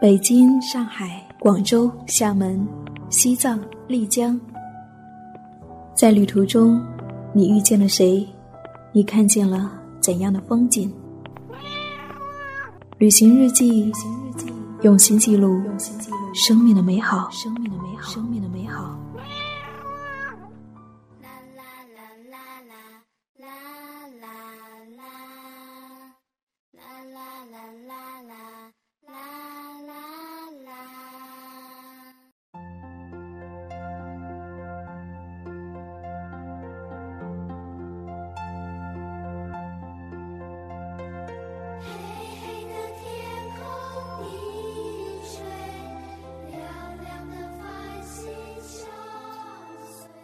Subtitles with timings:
[0.00, 2.64] 北京、上海、广州、厦门、
[3.10, 4.40] 西藏、丽江，
[5.92, 6.80] 在旅途中，
[7.32, 8.24] 你遇见了谁？
[8.92, 10.88] 你看见了怎样的风景？
[12.98, 13.92] 旅行日记，
[14.82, 15.60] 用心记录
[16.32, 17.28] 生命的美好。
[17.32, 18.12] 生命的美好。
[18.12, 18.96] 生命的美好。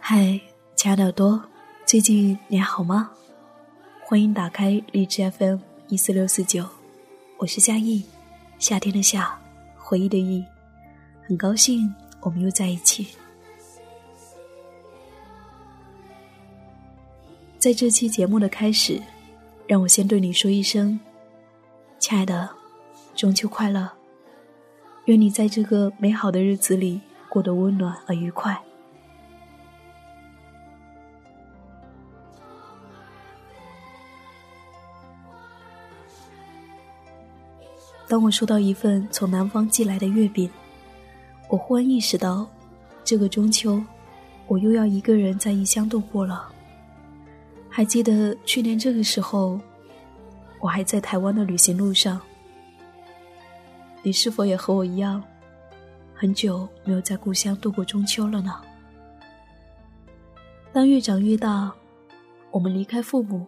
[0.07, 0.39] 嗨，
[0.75, 1.43] 亲爱的耳朵，
[1.83, 3.09] 最近你还好吗？
[4.03, 6.63] 欢迎打开荔枝 FM 一四六四九，
[7.39, 8.05] 我是夏意，
[8.59, 9.35] 夏天的夏，
[9.75, 10.45] 回忆的忆，
[11.27, 13.07] 很高兴我们又在一起。
[17.57, 19.01] 在这期节目的开始，
[19.65, 20.99] 让我先对你说一声，
[21.97, 22.47] 亲爱的，
[23.15, 23.91] 中秋快乐！
[25.05, 28.61] 愿你在这个美好的日子里过得温暖而愉快。
[38.07, 40.49] 当我收到一份从南方寄来的月饼，
[41.49, 42.47] 我忽然意识到，
[43.03, 43.81] 这个中秋，
[44.47, 46.47] 我又要一个人在异乡度过了。
[47.67, 49.59] 还记得去年这个时候，
[50.59, 52.21] 我还在台湾的旅行路上。
[54.03, 55.21] 你是否也和我一样，
[56.13, 58.61] 很久没有在故乡度过中秋了呢？
[60.71, 61.73] 当越长越大，
[62.51, 63.47] 我们离开父母，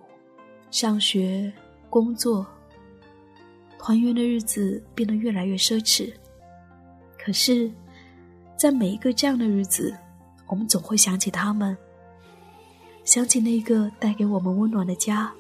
[0.72, 1.54] 上学、
[1.92, 2.44] 工作。
[3.80, 6.14] 团圆的日子变得越来越奢侈，
[7.18, 7.72] 可是，
[8.58, 9.96] 在每一个这样的日子，
[10.48, 11.78] 我们总会想起他们，
[13.04, 15.32] 想起那个带给我们温暖的家，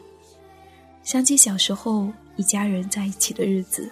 [1.03, 3.89] 想起小时候一家人在一起的日子。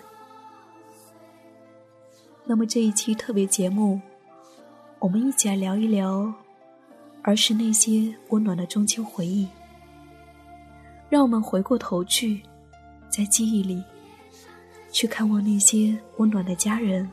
[2.45, 3.99] 那么这一期特别节目，
[4.99, 6.31] 我们一起来聊一聊
[7.23, 9.47] 儿时那些温暖的中秋回忆。
[11.09, 12.41] 让我们回过头去，
[13.09, 13.83] 在记忆里。
[14.95, 17.11] 去看望那些温暖的家人，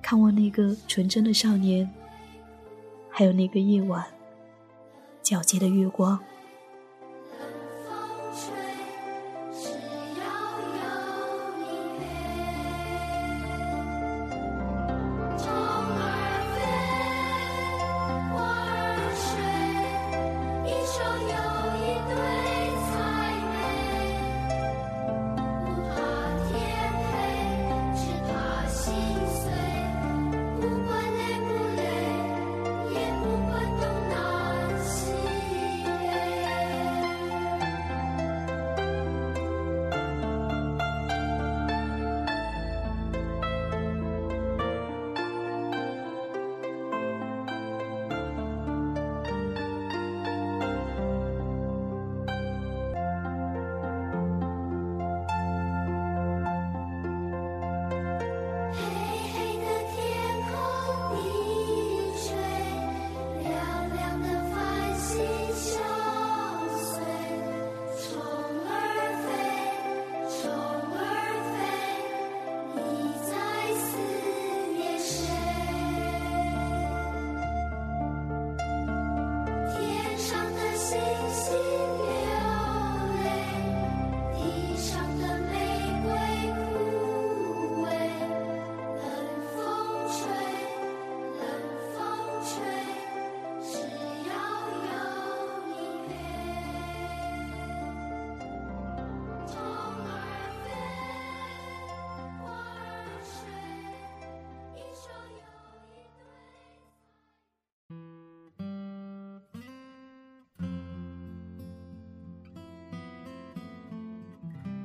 [0.00, 1.86] 看望那个纯真的少年，
[3.10, 4.02] 还有那个夜晚
[5.22, 6.18] 皎洁的月光。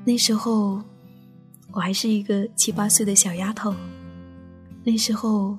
[0.08, 0.82] 那时候，
[1.74, 3.76] 我还是一个七八岁的小丫头。
[4.86, 5.58] 那时候，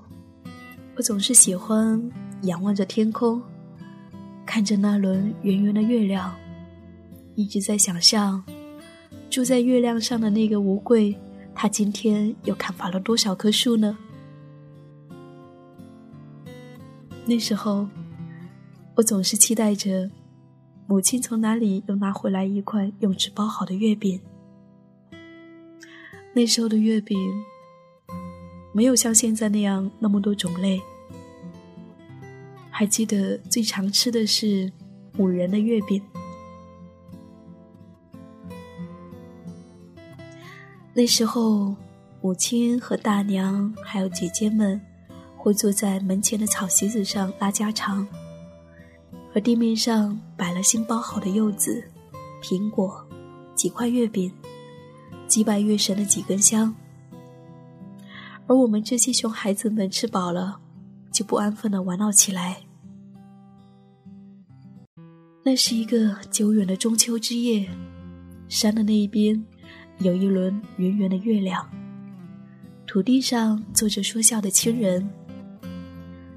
[0.96, 2.02] 我总是喜欢
[2.44, 3.42] 仰望着天空，
[4.46, 6.34] 看着那轮圆圆的月亮，
[7.34, 8.42] 一直在想象，
[9.28, 11.14] 住在月亮上的那个乌龟，
[11.54, 13.98] 它今天又砍伐了多少棵树呢？
[17.26, 17.86] 那时候，
[18.94, 20.10] 我总是期待着，
[20.86, 24.18] 母亲从哪里又拿回来一块用纸包好的月饼。
[26.38, 27.18] 那时候的月饼，
[28.70, 30.80] 没有像现在那样那么多种类。
[32.70, 34.72] 还记得最常吃的是
[35.16, 36.00] 五仁的月饼。
[40.94, 41.74] 那时候，
[42.20, 44.80] 母亲和大娘还有姐姐们
[45.36, 48.06] 会坐在门前的草席子上拉家常，
[49.34, 51.82] 而地面上摆了新包好的柚子、
[52.40, 53.04] 苹果、
[53.56, 54.32] 几块月饼、
[55.28, 56.74] 祭拜月神的几根香。
[58.48, 60.58] 而我们这些熊孩子们吃饱了，
[61.12, 62.56] 就不安分的玩闹起来。
[65.44, 67.68] 那是一个久远的中秋之夜，
[68.48, 69.44] 山的那一边
[69.98, 71.70] 有一轮圆圆的月亮，
[72.86, 75.08] 土地上坐着说笑的亲人，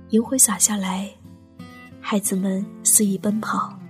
[0.10, 1.10] 银灰洒下来，
[2.00, 3.81] 孩子们肆意奔跑。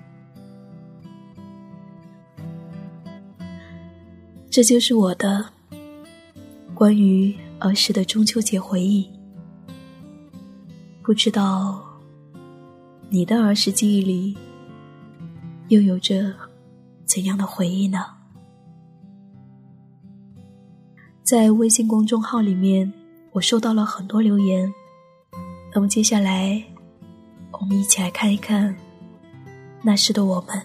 [4.51, 5.45] 这就是我的
[6.75, 9.09] 关于儿时的中秋节回忆。
[11.01, 11.81] 不知道
[13.09, 14.37] 你的儿时记忆里。
[15.69, 16.33] 又有着
[17.05, 17.99] 怎样的回忆呢？
[21.23, 22.91] 在微信公众号里面，
[23.31, 24.69] 我收到了很多留言。
[25.73, 26.61] 那么接下来，
[27.53, 28.75] 我们一起来看一看
[29.81, 30.61] 那时的我们，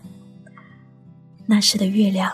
[1.47, 2.33] 那时的月亮。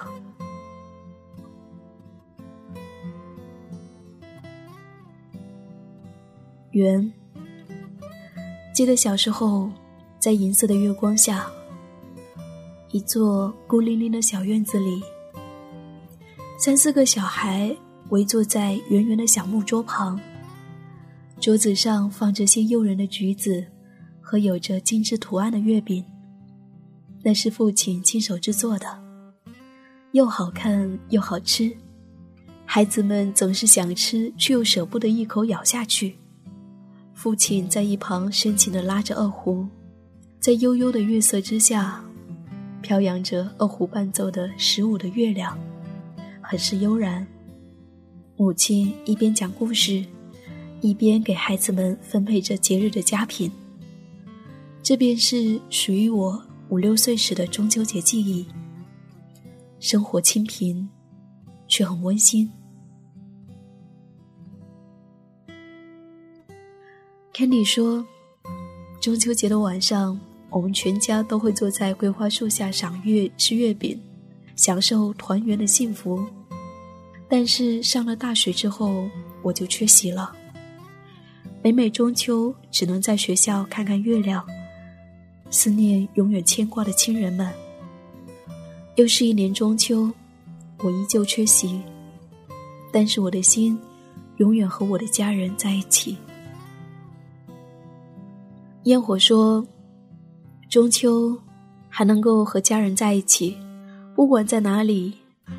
[6.73, 7.13] 圆，
[8.75, 9.71] 记得小时候
[10.19, 11.47] 在银色的月光下。
[12.91, 15.03] 一座孤零零的小院子里，
[16.59, 17.75] 三四个小孩
[18.09, 20.19] 围坐在圆圆的小木桌旁，
[21.39, 23.63] 桌子上放着些诱人的橘子
[24.21, 26.03] 和有着精致图案的月饼，
[27.23, 28.87] 那是父亲亲手制作的，
[30.13, 31.71] 又好看又好吃，
[32.65, 36.17] 孩子们总是想吃却又舍不得一口咬下去。
[37.23, 39.65] 父亲在一旁深情地拉着二胡，
[40.41, 42.05] 在悠悠的月色之下。
[42.81, 45.57] 飘扬着二胡伴奏的十五的月亮，
[46.41, 47.25] 很是悠然。
[48.37, 50.05] 母亲一边讲故事，
[50.81, 53.49] 一边给孩子们分配着节日的佳品。
[54.83, 58.45] 这便是属于我五六岁时的中秋节记忆。
[59.79, 60.89] 生活清贫，
[61.69, 62.51] 却很温馨。
[67.43, 68.07] 村里说，
[69.01, 70.17] 中秋节的晚上。
[70.49, 74.01] 我们全家都会坐在桂花树下赏月、吃月饼，
[74.55, 76.25] 享受团圆的幸福。
[77.29, 79.09] 但是上了大学之后，
[79.43, 80.33] 我就缺席了。
[81.65, 84.47] 每每中秋，只能在学校看看月亮，
[85.51, 87.53] 思念永远牵挂的亲人们。
[88.95, 90.09] 又是一年中秋，
[90.79, 91.81] 我依旧缺席，
[92.93, 93.77] 但是我的心
[94.37, 96.17] 永远和我的家人在一起。
[98.85, 99.67] 烟火说。
[100.69, 101.39] 中秋，
[101.91, 103.55] 还能够和家人在一起，
[104.15, 105.13] 不管在哪里，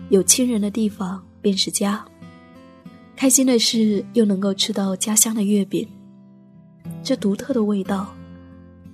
[0.09, 2.03] 有亲人的地方便是家。
[3.15, 5.87] 开心的是，又能够吃到家乡的月饼，
[7.03, 8.11] 这独特的味道。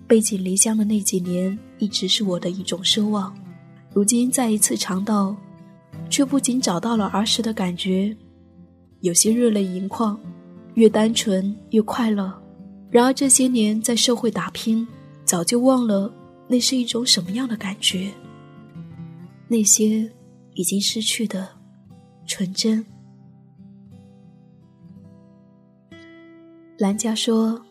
[0.08, 3.34] 背井离乡的那几年，一直是我的一种奢望。
[3.94, 5.34] 如今再一次尝到，
[6.10, 8.14] 却不仅找到了儿时的感觉，
[9.00, 10.20] 有些热泪盈眶，
[10.74, 12.34] 越单纯越快乐。
[12.90, 14.88] 然而这些年在社会打拼。
[15.30, 16.12] 早就忘了
[16.48, 18.12] 那是一种什么样的感觉。
[19.48, 20.12] 那些
[20.56, 21.48] 已经失去的
[22.26, 22.84] 纯真。
[26.80, 27.64] 兰家说：“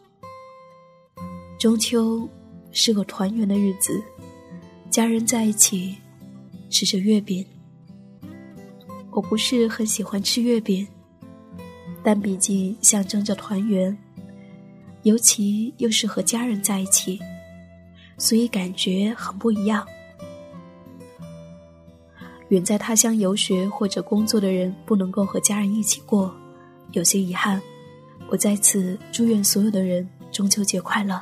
[1.58, 2.28] 中秋
[2.70, 4.00] 是个团圆的日子，
[4.88, 5.96] 家人在一起
[6.70, 7.44] 吃着月饼。
[9.10, 10.86] 我不是很喜欢吃月饼，
[12.04, 13.98] 但毕竟象征着团圆，
[15.08, 17.18] 尤其又是和家人在一起。”
[18.20, 19.86] 所以感觉很不一样。
[22.48, 26.34] 远在他乡游学或者工作的人不能够和家人一起过，
[26.92, 27.60] 有些遗憾。
[28.28, 31.20] 我在此祝愿所有的人中秋节快乐。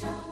[0.00, 0.29] show.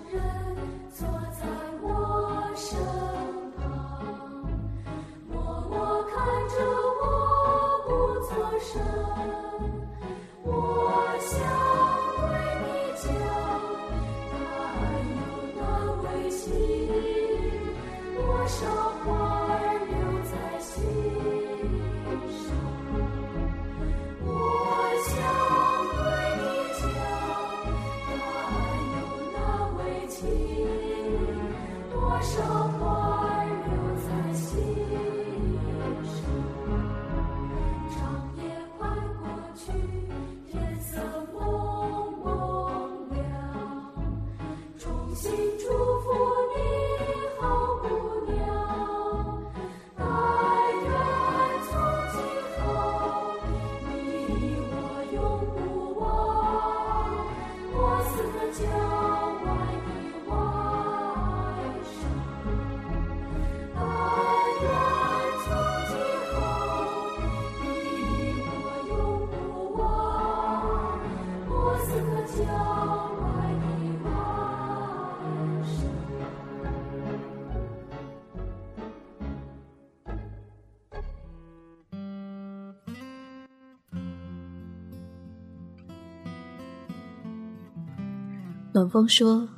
[88.79, 89.49] 暖风说：“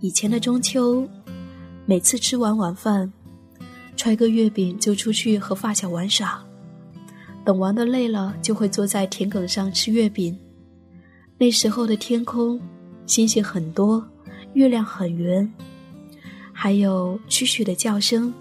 [0.00, 1.06] 以前的中秋，
[1.84, 3.12] 每次吃完晚饭，
[3.94, 6.42] 揣个月饼就出去和发小玩耍。
[7.44, 10.34] 等玩的累了，就会坐在田埂上吃月饼。
[11.36, 12.58] 那时候的天空，
[13.04, 14.02] 星星很多，
[14.54, 15.52] 月亮很圆，
[16.54, 18.32] 还有蛐蛐的叫声，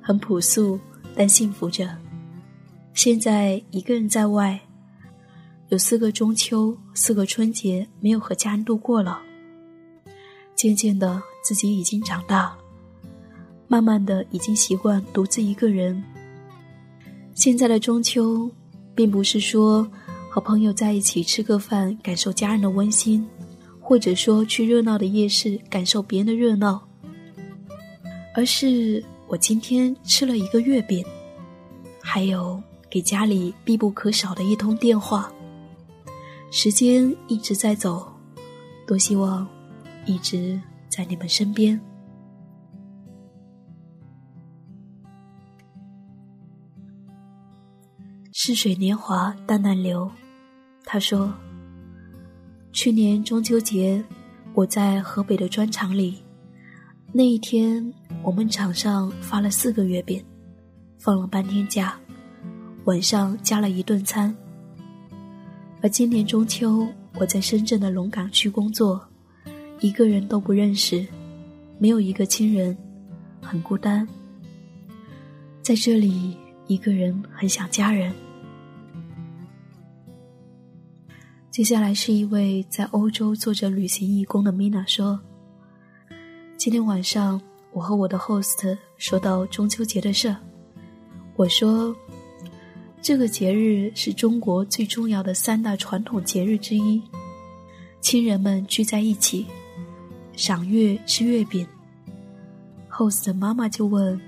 [0.00, 0.78] 很朴素，
[1.16, 1.88] 但幸福着。
[2.92, 4.60] 现在一个人在外。”
[5.70, 9.20] 有四个中秋，四个春节没有和家人度过了。
[10.54, 12.56] 渐渐的，自己已经长大，
[13.66, 16.02] 慢慢的已经习惯独自一个人。
[17.34, 18.48] 现在的中秋，
[18.94, 19.90] 并不是说
[20.30, 23.26] 和朋友在一起吃个饭，感受家人的温馨，
[23.80, 26.86] 或者说去热闹的夜市感受别人的热闹，
[28.34, 31.04] 而是我今天吃了一个月饼，
[32.00, 35.32] 还有给家里必不可少的一通电话。
[36.56, 38.06] 时间一直在走，
[38.86, 39.44] 多希望
[40.06, 40.58] 一直
[40.88, 41.78] 在你们身边。
[48.32, 50.08] 似水年华淡淡流，
[50.84, 51.34] 他说
[52.70, 54.02] ：“去年中秋节，
[54.54, 56.22] 我在河北的砖厂里，
[57.12, 57.92] 那一天
[58.22, 60.24] 我们厂上发了四个月饼，
[61.00, 61.98] 放了半天假，
[62.84, 64.32] 晚上加了一顿餐。”
[65.84, 69.06] 而今年中秋，我在深圳的龙岗区工作，
[69.80, 71.06] 一个人都不认识，
[71.78, 72.74] 没有一个亲人，
[73.42, 74.08] 很孤单。
[75.60, 76.38] 在这里，
[76.68, 78.10] 一个人很想家人。
[81.50, 85.20] 接下来是一位在欧洲做着旅行义工的 Mina 说
[86.56, 87.38] ：“今天晚上，
[87.72, 90.34] 我和我的 host 说到中秋节的事，
[91.36, 91.94] 我说。”
[93.04, 97.02] 这个节日是中国最重要的三大传统节日之一，
[98.00, 99.44] 亲人们聚在一起，
[100.34, 101.66] 赏月吃月饼。
[102.90, 104.18] host 的妈妈就问：“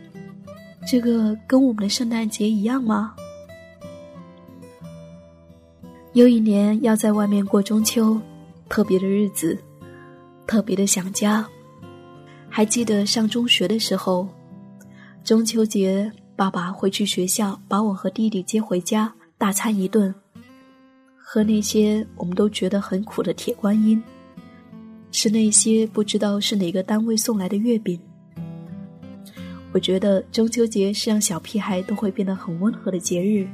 [0.86, 3.14] 这个跟我们的圣诞节一样吗？”
[6.12, 8.20] 又一年要在外面过中秋，
[8.68, 9.58] 特别的日子，
[10.46, 11.48] 特别的想家。
[12.50, 14.28] 还记得上中学的时候，
[15.24, 20.14] 中秋节爸爸会去学校把我和弟弟接回家，大餐一顿，
[21.16, 24.02] 喝那些我们都觉得很苦的铁观音，
[25.10, 27.98] 吃那些不知道是哪个单位送来的月饼。
[29.72, 33.48] 我觉得中秋节是让小屁孩都会变得很温和的节日，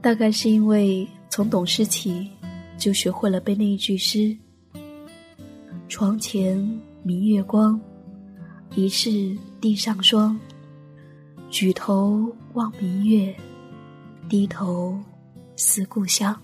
[0.00, 2.28] 大概是因为从懂事起
[2.76, 4.36] 就学会了背那一句诗
[5.88, 6.58] ：“床前。”
[7.04, 7.80] 明月光，
[8.74, 10.38] 疑是地上霜。
[11.50, 13.34] 举头望明月，
[14.28, 14.98] 低头
[15.56, 16.38] 思故乡。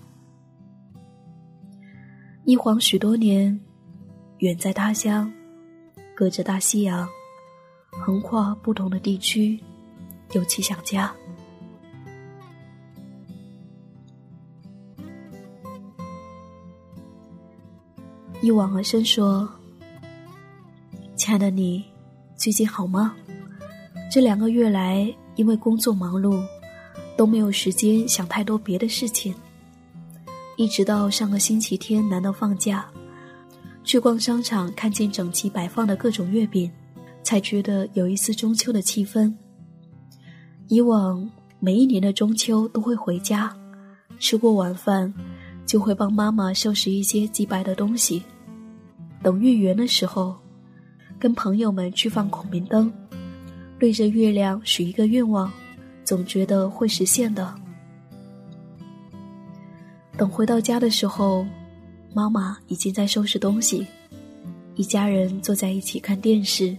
[2.43, 3.57] 一晃许多年，
[4.39, 5.31] 远在他乡，
[6.15, 7.07] 隔着大西洋，
[7.91, 9.59] 横跨不同的地区，
[10.33, 11.13] 又起想家。
[18.41, 19.47] 一往而深说。
[21.15, 21.85] 亲爱的你，
[22.35, 23.15] 最近好吗？
[24.09, 26.41] 这两个月来，因为工作忙碌，
[27.17, 29.33] 都没有时间想太多别的事情。
[30.55, 32.85] 一直到上个星期天难得放假，
[33.83, 36.71] 去逛商场，看见整齐摆放的各种月饼，
[37.23, 39.33] 才觉得有一丝中秋的气氛。
[40.67, 43.53] 以往每一年的中秋都会回家，
[44.17, 45.13] 吃过晚饭，
[45.65, 48.23] 就会帮妈妈收拾一些祭拜的东西。
[49.21, 50.37] 等月圆的时候。
[51.17, 52.91] 跟朋友们去放孔明灯，
[53.79, 55.51] 对着月亮许一个愿望，
[56.03, 57.53] 总觉得会实现的。
[60.17, 61.45] 等回到家的时候，
[62.13, 63.85] 妈妈已经在收拾东西，
[64.75, 66.75] 一家人坐在一起看电视，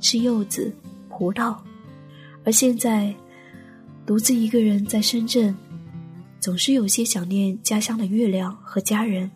[0.00, 0.74] 吃柚子、
[1.08, 1.56] 葡萄。
[2.44, 3.14] 而现在，
[4.04, 5.54] 独自一个人在深圳，
[6.40, 9.30] 总是有些想念家乡的月亮和家人。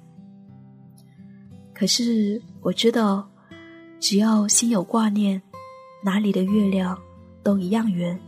[1.73, 3.29] 可是我知道。
[4.01, 5.41] 只要心有挂念，
[6.05, 6.97] 哪里的月亮
[7.43, 8.19] 都一样圆。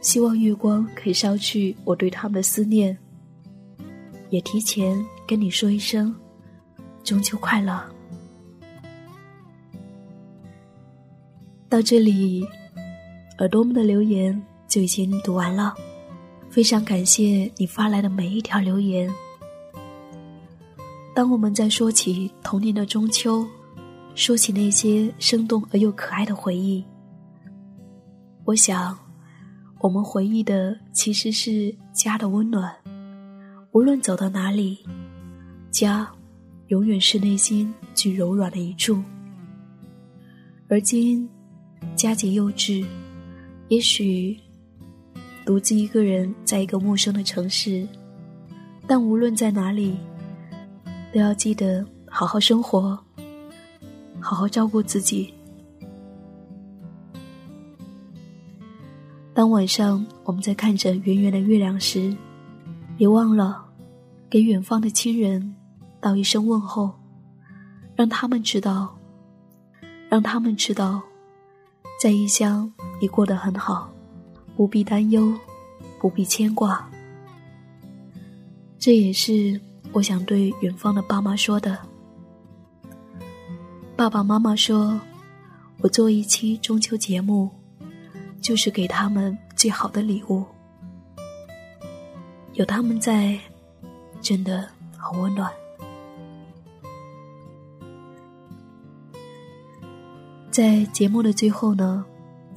[0.00, 2.96] 希望月光可以烧去我对他们的思念，
[4.30, 6.14] 也提前跟你说一声
[7.02, 7.82] 中秋快乐。
[11.68, 12.46] 到这里，
[13.40, 15.74] 耳朵们的留言就已经读完了，
[16.48, 19.12] 非常感谢你发来的每一条留言。
[21.12, 23.44] 当我们在说起童年的中秋。
[24.14, 26.84] 说起那些生动而又可爱的回忆，
[28.44, 28.98] 我想，
[29.78, 32.74] 我们回忆的其实是家的温暖。
[33.72, 34.78] 无论走到哪里，
[35.70, 36.06] 家
[36.66, 39.02] 永远是内心最柔软的一处。
[40.68, 41.28] 而今，
[41.94, 42.84] 佳节又至，
[43.68, 44.36] 也许
[45.46, 47.86] 独自一个人在一个陌生的城市，
[48.86, 49.96] 但无论在哪里，
[51.12, 52.98] 都要记得好好生活。
[54.20, 55.32] 好好照顾自己。
[59.32, 62.14] 当晚上我们在看着圆圆的月亮时，
[62.96, 63.64] 别忘了
[64.28, 65.54] 给远方的亲人
[66.00, 66.92] 道一声问候，
[67.96, 68.94] 让他们知道，
[70.10, 71.00] 让他们知道，
[72.02, 73.90] 在异乡你过得很好，
[74.56, 75.32] 不必担忧，
[75.98, 76.86] 不必牵挂。
[78.78, 79.58] 这也是
[79.92, 81.89] 我想对远方的爸妈说的。
[84.00, 84.98] 爸爸妈妈说
[85.82, 87.50] ：“我做一期中秋节目，
[88.40, 90.42] 就是给他们最好的礼物。
[92.54, 93.38] 有他们在，
[94.22, 95.52] 真的很温暖。”
[100.50, 102.02] 在节目的最后呢，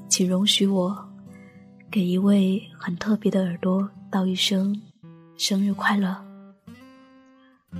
[0.07, 0.97] 请容许我
[1.91, 4.81] 给一位很特别的耳朵道一声
[5.35, 6.15] 生日快乐。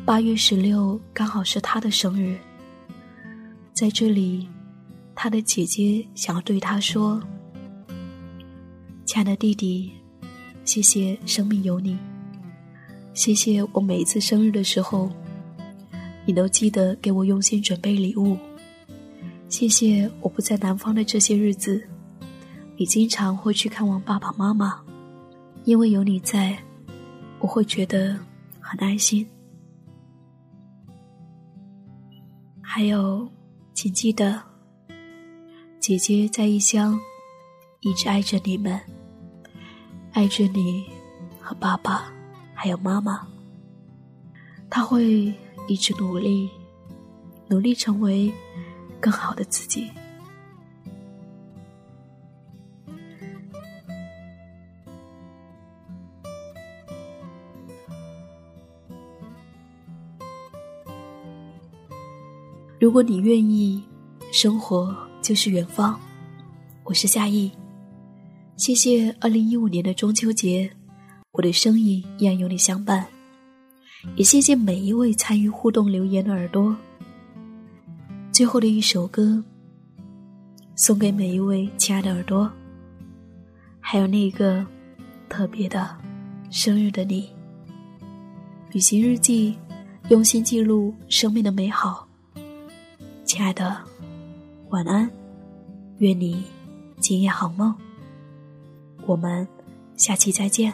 [0.04, 2.38] 八月十六刚好是他的生日。
[3.74, 4.48] 在这里，
[5.16, 7.20] 他的姐姐想要对他说
[9.04, 9.92] ：“亲爱的弟弟，
[10.64, 11.98] 谢谢生命有你，
[13.16, 15.10] 谢谢我每一次生日的时候，
[16.24, 18.38] 你都记得给我用心准备礼物，
[19.50, 21.84] 谢谢我不在南方的这些日子，
[22.78, 24.80] 你经常会去看望爸爸妈妈，
[25.64, 26.56] 因为有你在，
[27.40, 28.16] 我会觉得
[28.60, 29.28] 很安心。
[32.62, 33.28] 还有。”
[33.74, 34.40] 请记得，
[35.80, 37.00] 姐姐在异乡，
[37.82, 38.80] 一直爱着你们，
[40.12, 40.86] 爱着你
[41.42, 42.14] 和爸爸，
[42.54, 43.28] 还有妈妈。
[44.70, 45.34] 她会
[45.68, 46.50] 一直努力，
[47.48, 48.32] 努力成为
[49.02, 49.90] 更好的自己。
[62.84, 63.82] 如果你愿意，
[64.34, 65.98] 生活就是远方。
[66.84, 67.50] 我是夏意，
[68.58, 70.70] 谢谢二零一五年的中秋节，
[71.32, 73.08] 我的声音依然有你相伴。
[74.18, 76.76] 也谢谢每一位参与互动留言的耳朵。
[78.34, 79.42] 最后的一首歌，
[80.76, 82.52] 送给每一位亲爱的耳朵，
[83.80, 84.68] 还有那个
[85.30, 85.90] 特别的
[86.50, 87.30] 生日的你。
[88.74, 89.56] 旅行日记，
[90.10, 92.03] 用心记录生命的美好。
[93.34, 93.76] 亲爱的，
[94.70, 95.10] 晚安，
[95.98, 96.44] 愿你
[97.00, 97.74] 今夜好梦。
[99.08, 99.48] 我们
[99.98, 100.72] 下期再见。